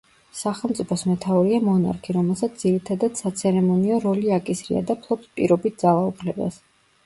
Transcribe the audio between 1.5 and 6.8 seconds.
მონარქი, რომელსაც ძირითადად საცერემონიო როლი აკისრია და ფლობს პირობით ძალაუფლებას.